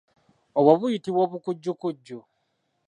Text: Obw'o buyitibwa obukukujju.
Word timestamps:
Obw'o 0.57 0.73
buyitibwa 0.81 1.21
obukukujju. 1.25 2.19